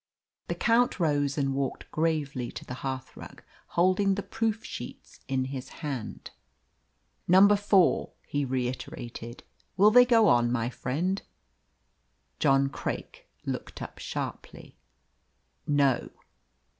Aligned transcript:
The 0.47 0.55
Count 0.55 0.99
rose 0.99 1.37
and 1.37 1.53
walked 1.53 1.91
gravely 1.91 2.51
to 2.53 2.65
the 2.65 2.73
hearthrug, 2.77 3.43
holding 3.77 4.15
the 4.15 4.23
proof 4.23 4.65
sheets 4.65 5.19
in 5.27 5.45
his 5.53 5.69
hand. 5.85 6.31
"Number 7.27 7.55
four," 7.55 8.13
he 8.25 8.43
reiterated. 8.43 9.43
"Will 9.77 9.91
they 9.91 10.05
go 10.05 10.27
on, 10.27 10.51
my 10.51 10.71
friend?" 10.71 11.21
John 12.39 12.67
Craik 12.69 13.27
looked 13.45 13.79
up 13.79 13.99
sharply. 13.99 14.75
"No." 15.67 16.09